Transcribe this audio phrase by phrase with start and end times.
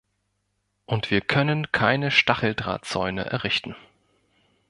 [0.87, 3.75] Und wir können keine Stacheldrahtzäune errichten.